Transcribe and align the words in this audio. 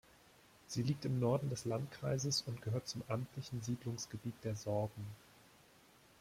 Sie 0.65 0.81
liegt 0.81 1.05
im 1.05 1.19
Norden 1.19 1.51
des 1.51 1.63
Landkreises 1.63 2.41
und 2.47 2.63
gehört 2.63 2.87
zum 2.87 3.03
amtlichen 3.07 3.61
Siedlungsgebiet 3.61 4.33
der 4.43 4.55
Sorben. 4.55 5.05